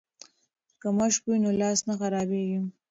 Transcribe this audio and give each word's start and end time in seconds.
که 0.81 0.87
مشق 0.97 1.23
وي 1.27 1.37
نو 1.43 1.51
لاس 1.61 1.79
نه 1.87 1.93
خرابیږي. 1.99 2.59